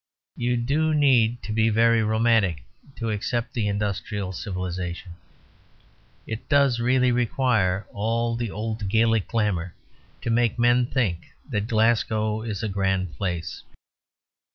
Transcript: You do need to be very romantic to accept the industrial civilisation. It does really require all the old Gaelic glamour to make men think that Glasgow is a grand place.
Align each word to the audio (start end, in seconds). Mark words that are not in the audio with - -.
You 0.35 0.57
do 0.57 0.95
need 0.95 1.43
to 1.43 1.51
be 1.53 1.69
very 1.69 2.01
romantic 2.01 2.63
to 2.95 3.11
accept 3.11 3.53
the 3.53 3.67
industrial 3.67 4.31
civilisation. 4.33 5.11
It 6.25 6.49
does 6.49 6.79
really 6.79 7.11
require 7.11 7.85
all 7.93 8.35
the 8.35 8.49
old 8.49 8.89
Gaelic 8.89 9.27
glamour 9.27 9.75
to 10.23 10.31
make 10.31 10.57
men 10.57 10.87
think 10.87 11.27
that 11.47 11.67
Glasgow 11.67 12.41
is 12.41 12.63
a 12.63 12.67
grand 12.67 13.15
place. 13.15 13.61